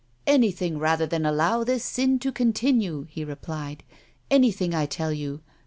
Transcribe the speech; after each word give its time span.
"Anything, 0.25 0.79
rather 0.79 1.05
than 1.05 1.27
allow 1.27 1.63
this 1.63 1.83
sin 1.85 2.17
to 2.21 2.31
continue," 2.31 3.05
he 3.07 3.23
replied." 3.23 3.83
Anything, 4.31 4.73
I 4.73 4.87
tell 4.87 5.13
you. 5.13 5.41